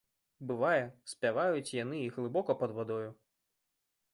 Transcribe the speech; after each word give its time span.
Бывае, 0.51 0.79
спяваюць 1.11 1.75
яны 1.83 1.97
і 2.07 2.09
глыбока 2.17 2.51
пад 2.63 2.71
вадою. 2.79 3.07